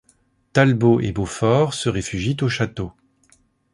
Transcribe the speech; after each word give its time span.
Talbot 0.53 0.99
et 1.01 1.11
Beaufort 1.11 1.75
se 1.75 1.87
réfugient 1.87 2.37
au 2.41 2.49
château. 2.49 2.91